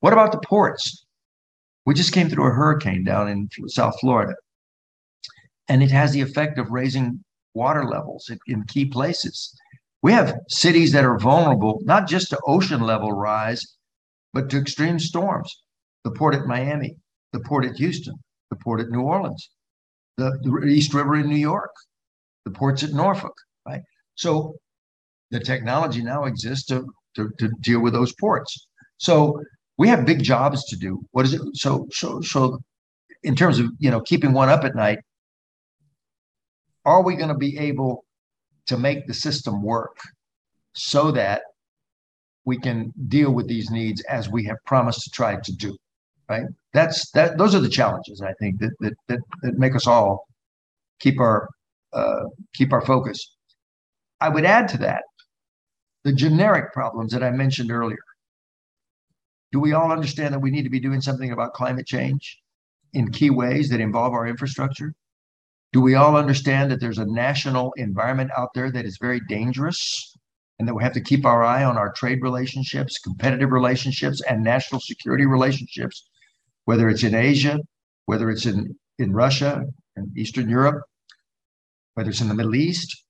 [0.00, 1.05] What about the ports?
[1.86, 4.34] We just came through a hurricane down in South Florida,
[5.68, 7.24] and it has the effect of raising
[7.54, 9.54] water levels in, in key places.
[10.02, 13.64] We have cities that are vulnerable, not just to ocean level rise,
[14.32, 15.62] but to extreme storms.
[16.04, 16.96] The port at Miami,
[17.32, 18.14] the port at Houston,
[18.50, 19.50] the port at New Orleans,
[20.16, 21.70] the, the East River in New York,
[22.44, 23.34] the ports at Norfolk,
[23.66, 23.82] right?
[24.14, 24.56] So
[25.30, 28.68] the technology now exists to, to, to deal with those ports.
[28.98, 29.42] So
[29.78, 31.04] we have big jobs to do.
[31.10, 31.42] What is it?
[31.54, 32.58] So, so, so
[33.22, 35.00] in terms of, you know, keeping one up at night,
[36.84, 38.04] are we going to be able
[38.66, 39.96] to make the system work
[40.74, 41.42] so that
[42.44, 45.76] we can deal with these needs as we have promised to try to do
[46.28, 49.86] right that's that those are the challenges i think that that that, that make us
[49.86, 50.26] all
[51.00, 51.48] keep our
[51.92, 52.24] uh,
[52.54, 53.36] keep our focus
[54.20, 55.02] i would add to that
[56.04, 57.98] the generic problems that i mentioned earlier
[59.52, 62.38] do we all understand that we need to be doing something about climate change
[62.92, 64.92] in key ways that involve our infrastructure
[65.72, 70.16] do we all understand that there's a national environment out there that is very dangerous
[70.58, 74.42] and that we have to keep our eye on our trade relationships, competitive relationships, and
[74.42, 76.08] national security relationships,
[76.64, 77.58] whether it's in Asia,
[78.06, 79.64] whether it's in, in Russia
[79.96, 80.82] and Eastern Europe,
[81.94, 83.04] whether it's in the Middle East?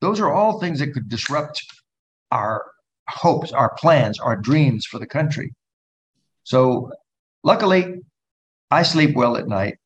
[0.00, 1.62] Those are all things that could disrupt
[2.32, 2.64] our
[3.08, 5.54] hopes, our plans, our dreams for the country.
[6.44, 6.92] So,
[7.42, 8.00] luckily,
[8.70, 9.78] I sleep well at night.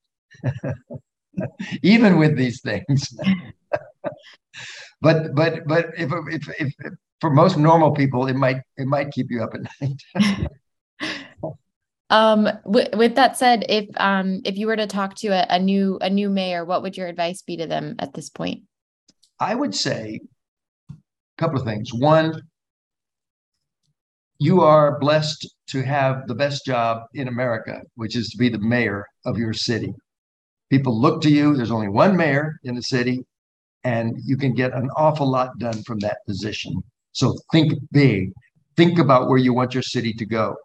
[1.83, 3.15] even with these things.
[5.01, 9.11] but but but if, if if if for most normal people, it might it might
[9.11, 10.03] keep you up at night.
[12.11, 15.59] um with, with that said if um if you were to talk to a, a
[15.59, 18.63] new a new mayor what would your advice be to them at this point
[19.41, 20.21] i would say
[20.89, 20.95] a
[21.37, 22.41] couple of things one
[24.39, 28.59] you are blessed to have the best job in america which is to be the
[28.59, 29.95] mayor of your city
[30.71, 31.55] People look to you.
[31.55, 33.25] There's only one mayor in the city,
[33.85, 36.83] and you can get an awful lot done from that position.
[37.13, 38.33] So think big.
[38.77, 40.57] Think about where you want your city to go.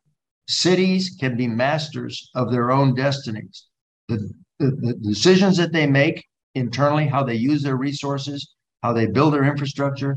[0.47, 3.67] Cities can be masters of their own destinies.
[4.07, 9.05] The, the, the decisions that they make internally, how they use their resources, how they
[9.05, 10.15] build their infrastructure,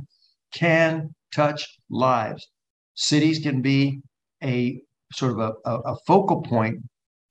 [0.52, 2.48] can touch lives.
[2.95, 4.01] Cities can be
[4.42, 4.80] a
[5.12, 6.78] sort of a, a, focal point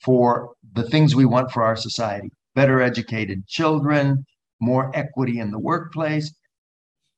[0.01, 4.26] for the things we want for our society better educated children,
[4.59, 6.34] more equity in the workplace.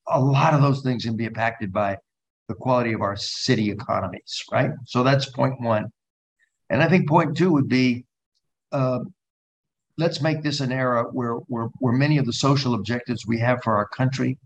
[0.07, 1.97] A lot of those things can be impacted by
[2.47, 4.71] the quality of our city economies, right?
[4.85, 5.87] So that's point one.
[6.69, 8.05] And I think point two would be
[8.71, 8.99] uh,
[9.97, 13.63] let's make this an era where, where, where many of the social objectives we have
[13.63, 14.37] for our country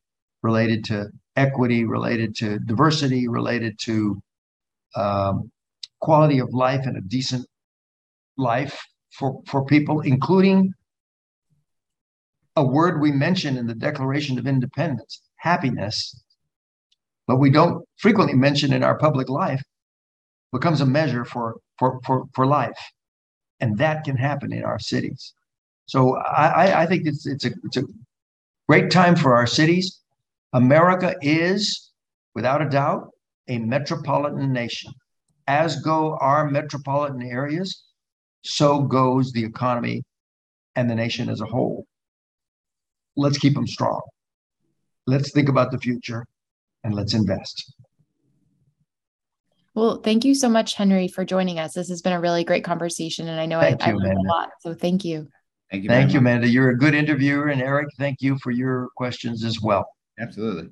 [0.43, 1.07] related to
[1.39, 4.21] equity, related to diversity, related to
[4.95, 5.51] um,
[5.99, 7.45] quality of life and a decent
[8.37, 8.75] life
[9.11, 10.73] for, for people, including
[12.55, 16.21] a word we mention in the Declaration of Independence, happiness,
[17.27, 19.63] but we don't frequently mention in our public life
[20.51, 22.81] becomes a measure for for for, for life,
[23.59, 25.33] and that can happen in our cities.
[25.85, 27.83] So I, I think it's it's a it's a
[28.67, 29.99] great time for our cities.
[30.53, 31.91] America is,
[32.35, 33.09] without a doubt,
[33.47, 34.91] a metropolitan nation.
[35.47, 37.83] As go our metropolitan areas,
[38.43, 40.03] so goes the economy
[40.75, 41.85] and the nation as a whole.
[43.15, 44.01] Let's keep them strong.
[45.07, 46.25] Let's think about the future
[46.83, 47.73] and let's invest.
[49.75, 51.73] Well, thank you so much, Henry, for joining us.
[51.73, 54.49] This has been a really great conversation, and I know I, I learned a lot.
[54.61, 55.27] So thank you.
[55.71, 55.89] Thank you.
[55.89, 56.47] Thank you, Amanda.
[56.47, 59.85] You're a good interviewer, and Eric, thank you for your questions as well.
[60.19, 60.69] Absolutely.